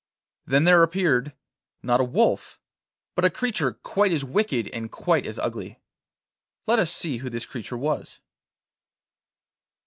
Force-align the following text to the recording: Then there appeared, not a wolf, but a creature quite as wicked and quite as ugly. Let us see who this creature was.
Then 0.47 0.63
there 0.63 0.81
appeared, 0.81 1.31
not 1.83 2.01
a 2.01 2.03
wolf, 2.03 2.59
but 3.13 3.23
a 3.23 3.29
creature 3.29 3.73
quite 3.73 4.11
as 4.11 4.25
wicked 4.25 4.67
and 4.69 4.91
quite 4.91 5.27
as 5.27 5.37
ugly. 5.37 5.79
Let 6.65 6.79
us 6.79 6.91
see 6.91 7.17
who 7.17 7.29
this 7.29 7.45
creature 7.45 7.77
was. 7.77 8.17